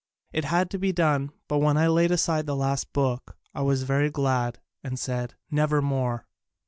It 0.33 0.45
had 0.45 0.71
to 0.71 0.79
be 0.79 0.91
done, 0.91 1.29
but 1.47 1.59
when 1.59 1.77
I 1.77 1.85
laid 1.85 2.09
aside 2.09 2.47
the 2.47 2.55
last 2.55 2.91
book 2.91 3.37
I 3.53 3.61
was 3.61 3.83
very 3.83 4.09
glad, 4.09 4.59
and 4.83 4.97
said, 4.97 5.35
"Never 5.51 5.79
mere 5.79 6.25